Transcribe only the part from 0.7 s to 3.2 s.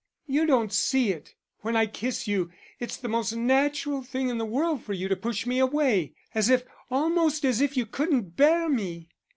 see it.... When I kiss you, it is the